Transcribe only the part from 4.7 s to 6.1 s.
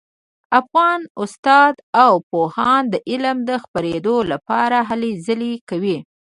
هلې ځلې کوي